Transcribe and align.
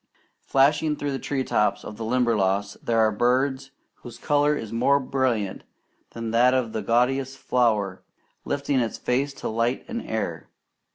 Flashing 0.41 0.95
through 0.95 1.11
the 1.11 1.19
tree 1.19 1.43
tops 1.43 1.83
of 1.83 1.95
the 1.95 2.03
Limberlost 2.03 2.83
there 2.83 2.97
are 2.97 3.11
birds 3.11 3.69
whose 3.97 4.17
colour 4.17 4.57
is 4.57 4.73
more 4.73 4.99
brilliant 4.99 5.63
than 6.13 6.31
that 6.31 6.55
of 6.55 6.73
the 6.73 6.81
gaudiest 6.81 7.37
flower 7.37 8.01
lifting 8.43 8.79
its 8.79 8.97
face 8.97 9.31
to 9.35 9.47
light 9.47 9.85
and 9.87 10.01
air. 10.01 10.49